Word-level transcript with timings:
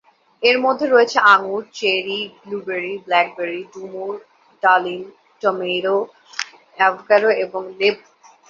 এর 0.43 0.57
মধ্যে 0.65 0.85
রয়েছে 0.87 1.17
আঙ্গুর, 1.33 1.63
চেরি, 1.73 2.19
ব্লুবেরি, 2.41 2.93
ব্ল্যাকবেরি, 3.05 3.61
ডুমুর, 3.73 4.13
ডালিম, 4.63 5.01
টমেটো, 5.41 5.97
অ্যাভোকাডো 6.77 7.29
এবং 7.43 7.61
লেবু। 7.79 8.03